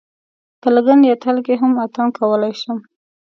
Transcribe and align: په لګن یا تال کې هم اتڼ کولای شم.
په 0.61 0.67
لګن 0.75 0.99
یا 1.09 1.15
تال 1.23 1.37
کې 1.45 1.53
هم 1.61 1.71
اتڼ 1.83 2.05
کولای 2.17 2.53
شم. 2.61 2.77